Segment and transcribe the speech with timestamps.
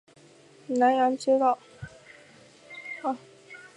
[0.65, 1.59] 南阳街道